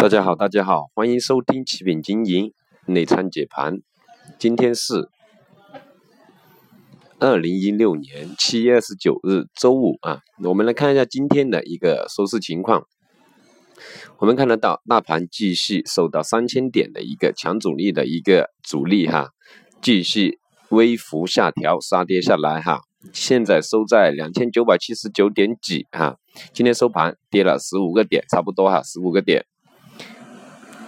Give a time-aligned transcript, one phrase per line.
[0.00, 2.54] 大家好，大家好，欢迎收听启品经营
[2.86, 3.80] 内参解盘。
[4.38, 5.10] 今天是
[7.18, 10.20] 二零一六年七月二十九日，周五啊。
[10.42, 12.86] 我们来看一下今天的一个收市情况。
[14.16, 19.28] 我们看得到，大盘继续受到三千点的一个强阻力的一个阻力哈，
[19.82, 20.38] 继续
[20.70, 22.80] 微幅下调杀跌下来哈。
[23.12, 26.16] 现在收在两千九百七十九点几哈。
[26.54, 29.44] 今天收盘跌了十五个点，差不多哈，十五个点。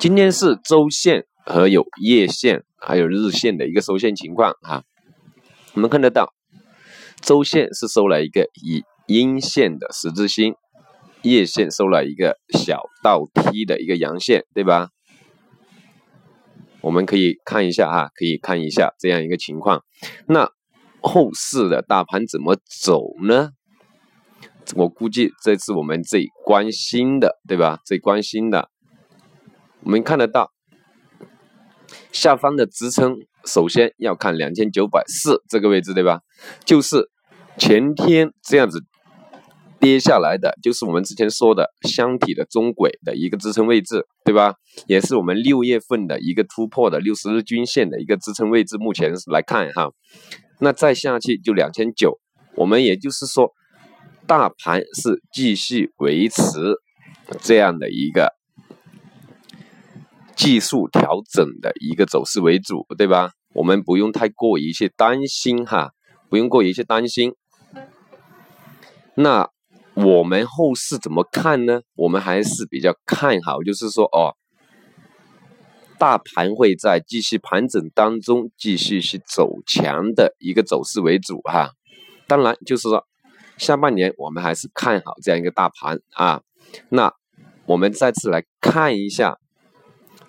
[0.03, 4.83] 今天是周线和有月线还有日线的一个收线情况哈，
[5.75, 6.35] 我们看得到，
[7.21, 10.57] 周线是收了一个以阴线的十字星，
[11.23, 14.89] 月线收了一个小倒梯的一个阳线，对吧？
[16.81, 19.85] 我们可以看一下哈，可以看一下这样一个情况。
[20.27, 20.51] 那
[21.01, 23.51] 后市的大盘怎么走呢？
[24.75, 27.79] 我估计这次我们最关心的，对吧？
[27.87, 28.72] 最关心的。
[29.85, 30.51] 我们看得到
[32.13, 36.21] 下方的支撑，首先要看两千九百四这个位置，对吧？
[36.65, 37.11] 就是
[37.59, 38.85] 前天这样子
[39.81, 44.55] 跌下来的，就是我们之前说的箱体的中轨的一个支撑位置，对吧？
[44.87, 48.77] 也是我们六月份的一个突破的六十日均线的一个支撑位置。
[48.79, 49.91] 目前来看哈，
[50.61, 52.21] 那再下去就两千九，
[52.55, 53.51] 我们也就是说，
[54.29, 56.77] 大盘是继续维持
[57.41, 58.33] 这样的一个。
[60.37, 63.33] 技术调整的一个走势为主，对吧？
[63.55, 65.93] 我们不用太过于去担心哈，
[66.31, 67.35] 不用过于去担心。
[69.15, 69.51] 那
[69.95, 71.83] 我们后市怎么看呢？
[71.95, 74.35] 我们还是比较看好，就是说哦，
[75.99, 81.73] 大盘会在继续盘整当中继续去走强的一个走势为主哈。
[82.27, 83.07] 当然，就是说
[83.59, 86.41] 下半年我们还是看好这样一个大盘啊。
[86.89, 87.13] 那
[87.67, 89.37] 我们再次来看一下。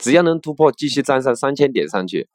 [0.04, 2.28] 只要能突破，继续站上三千点上去，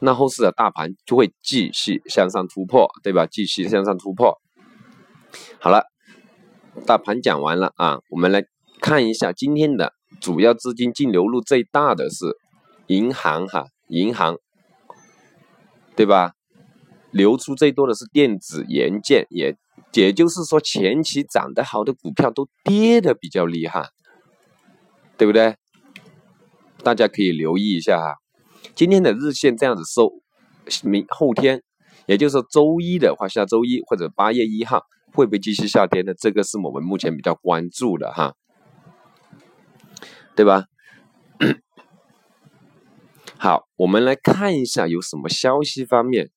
[0.00, 3.26] 那后市的大盘就会继续向上突破，对吧？
[3.26, 4.40] 继续向上突破。
[5.58, 5.84] 好了，
[6.86, 8.42] 大盘讲完了啊，我们来
[8.80, 12.38] 看一下今天的主要资金净流入最大的是
[12.86, 14.38] 银行哈，银行，
[15.94, 16.32] 对吧？
[17.10, 19.54] 流出最多的是电子元件，也
[19.92, 23.90] 也就是说前期涨得好的股票都跌的比较厉害，
[25.18, 25.56] 对不对？
[26.82, 28.14] 大家可以留意一下哈，
[28.74, 30.10] 今天的日线这样子收，
[30.82, 31.62] 明后天，
[32.06, 34.82] 也就是周一的话，下周一或者八月一号
[35.12, 36.14] 会不会继续下跌呢？
[36.14, 38.34] 这个是我们目前比较关注的哈，
[40.34, 40.64] 对吧？
[43.36, 46.30] 好，我们来看一下有什么消息方面，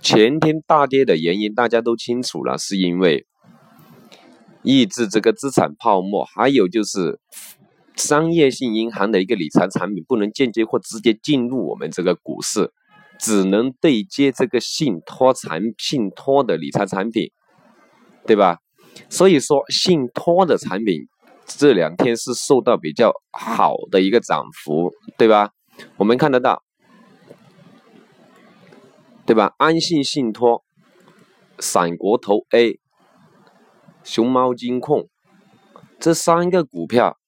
[0.00, 3.26] 前天大跌的原因大家都清楚了，是因为
[4.62, 7.20] 抑制这个资产泡沫，还有就是。
[7.98, 12.72] 商业性银行的一个理财产品不能间接或直接进入我们这个股市，
[13.18, 17.32] 只能对接这个信托产信托的理财产品，
[18.24, 18.58] 对吧？
[19.10, 21.08] 所以说信托的产品
[21.44, 25.50] 这两天是受到比较好的一个涨幅，对吧？
[25.96, 26.62] 我们看得到，
[29.26, 29.54] 对吧？
[29.58, 30.62] 安信信托、
[31.58, 32.78] 闪国投 A、
[34.04, 35.08] 熊猫金控
[35.98, 37.18] 这三个股票。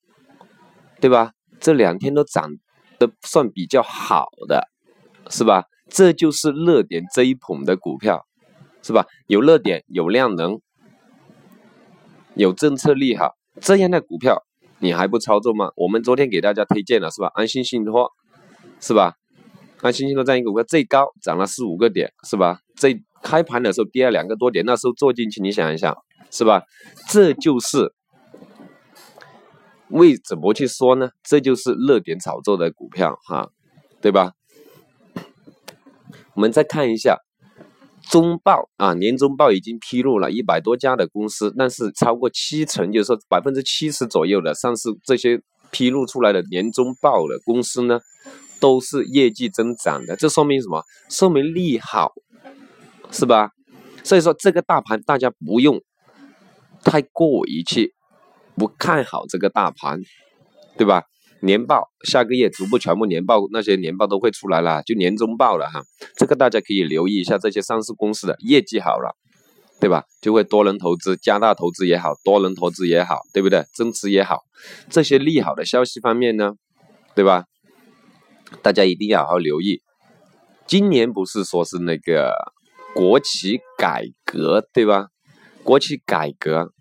[1.00, 1.32] 对吧？
[1.58, 2.50] 这两天都涨
[2.98, 4.68] 的算比较好的，
[5.28, 5.64] 是吧？
[5.88, 8.26] 这就是热点追捧的股票，
[8.82, 9.06] 是吧？
[9.26, 10.60] 有热点，有量能，
[12.34, 14.44] 有政策利好，这样的股票
[14.78, 15.70] 你还不操作吗？
[15.76, 17.30] 我们昨天给大家推荐了，是吧？
[17.34, 18.10] 安心信托，
[18.80, 19.14] 是吧？
[19.80, 22.60] 安心信托这样一个股票最高涨了四五个点，是吧？
[22.76, 25.96] 最开盘的时候跌了两个多点，那时候做进去，你想一想，
[26.30, 26.62] 是吧？
[27.08, 27.92] 这就是。
[29.90, 31.10] 为怎么去说呢？
[31.22, 33.50] 这就是热点炒作的股票哈，
[34.00, 34.32] 对吧？
[36.34, 37.18] 我们再看一下
[38.08, 45.40] 中报啊，年终报已经披露了一百多家的公司，但是超过七成，就是说百分之七十左右的上市这些
[45.70, 48.00] 披露出来的年终报的公司呢，
[48.60, 50.16] 都是业绩增长的。
[50.16, 50.82] 这说明什么？
[51.08, 52.12] 说明利好，
[53.10, 53.50] 是吧？
[54.02, 55.80] 所以说这个大盘大家不用
[56.82, 57.94] 太过于去。
[58.56, 60.00] 不看好这个大盘，
[60.76, 61.04] 对吧？
[61.42, 65.82] 年报下个月逐步全部年报那些年报都会出来了，就年终报了哈。
[66.14, 69.16] 这个大家可以留意一下，这些上市公司的业绩好了，
[69.80, 70.04] 对吧？
[70.20, 73.64] 就会多人投资，加大投资也好，多人投资也好，对不对？
[73.72, 74.42] 增持也好，
[74.90, 76.52] 这些利好的消息方面呢，
[77.14, 77.46] 对吧？
[78.60, 79.80] 大家一定要好好留意。
[80.66, 82.34] 今年不是说是那个
[82.94, 85.06] 国企改革，对吧？
[85.64, 86.74] 国企改革。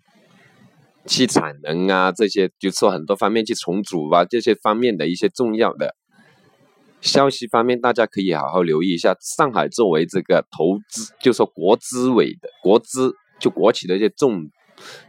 [1.10, 5.96] 去产能啊，这些就说很多方面去重组啊，这些方面的一些重要的
[7.00, 9.16] 消息方面，大家可以好好留意一下。
[9.20, 14.48] 上海作为这个投资，就说国资委的国资，就国企的一些重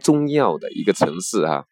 [0.01, 1.65] 重要的一个城市啊，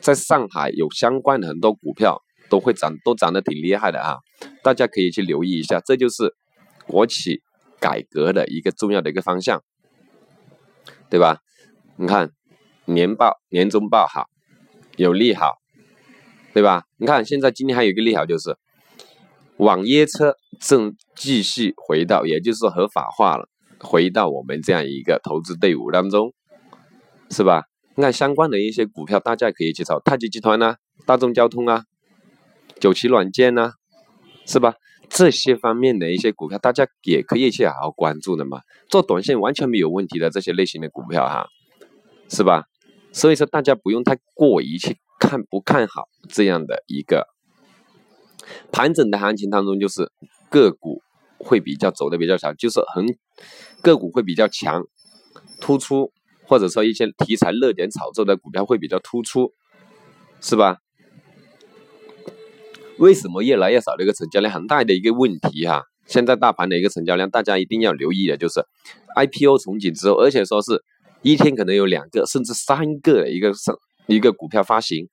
[0.00, 2.20] 在上海有相关的很多股票
[2.50, 4.18] 都会涨，都涨得挺厉害的啊，
[4.62, 5.80] 大家可以去留意一下。
[5.80, 6.34] 这就是
[6.86, 7.40] 国企
[7.80, 9.62] 改革的一个重要的一个方向，
[11.08, 11.38] 对吧？
[11.96, 12.32] 你看。
[12.84, 14.26] 年报、年终报好，
[14.96, 15.58] 有利好，
[16.52, 16.84] 对吧？
[16.96, 18.56] 你看现在今天还有一个利好，就是
[19.56, 23.48] 网约车正继续回到，也就是合法化了，
[23.78, 26.32] 回到我们这样一个投资队伍当中，
[27.30, 27.64] 是吧？
[27.94, 30.76] 你看相关的一些股票，大家可以去找太极集团呐、
[31.06, 31.84] 大众交通啊、
[32.80, 33.72] 九旗软件呐，
[34.46, 34.74] 是吧？
[35.10, 38.62] 这些方面的一些股票，大家也可以去好好关注的嘛。
[38.88, 41.46] 做短线完全没有问题的这些类型的股票哈，
[42.30, 42.64] 是吧？
[43.12, 47.28] 所以说，大家不用太过于去看不看好这样的一个
[48.72, 50.10] 盘整的行情当中，就是
[50.50, 51.02] 个股
[51.38, 53.04] 会比较走的比较强，就是很
[53.82, 54.82] 个股会比较强
[55.60, 56.10] 突出，
[56.46, 59.52] 或者说一些题材热点炒作的股票会比较突出，
[60.40, 60.78] 是吧？
[62.98, 65.84] 为什么越来越少的一个成交量很大的一个问题哈？
[66.06, 68.64] 现在大盘的一个成交量，大家一定要留意的就是
[69.14, 70.82] IPO 重启之后，而且说是。
[71.22, 73.76] 一天可能有两个甚至三个一个上
[74.06, 75.08] 一个股票发行，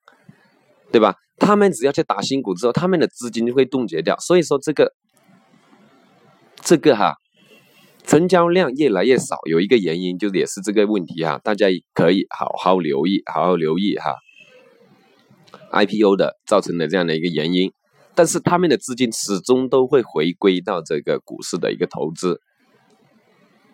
[0.91, 1.15] 对吧？
[1.37, 4.17] 他们只要去打新股之后，他们的资金就会冻结掉。
[4.19, 4.93] 所以说这个
[6.61, 7.15] 这个哈，
[8.03, 14.15] 成交量越来越少，有一个原因就也是这个问题哈，大家可以好好留意，好好留意哈。
[15.71, 17.71] IPO 的造成的这样的一个原因，
[18.15, 22.41] 但是他们的资金始终都会回归到这个股市的一个投资，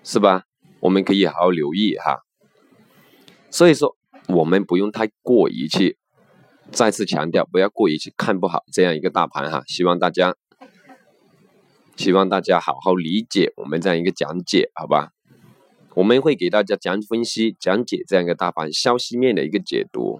[0.03, 0.43] 是吧？
[0.81, 2.24] 我们可以好好留意哈。
[3.55, 3.95] 所以说，
[4.27, 5.97] 我们不用太过于去
[6.73, 9.63] 再次强调，不要过于去看不好这样一个大盘哈。
[9.65, 10.35] 希望大家，
[11.95, 15.11] 希望大家好好理解我们这样一个讲解，好吧？
[15.93, 20.19] 我们会给大家讲分析、讲解这样一个大盘消息面的一个解读，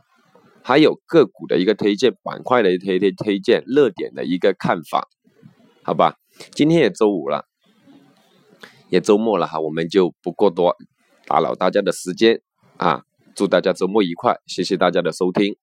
[0.64, 5.10] 还有个股的一个推荐、板块的推推推荐、热点的一个看法，
[5.84, 6.16] 好吧？
[6.52, 7.50] 今天也周五了，
[8.88, 10.78] 也周末了哈，我们就不过多
[11.26, 12.40] 打扰大家的时间
[12.78, 13.04] 啊。
[13.36, 15.56] 祝大家周末愉快，谢谢大家的收听。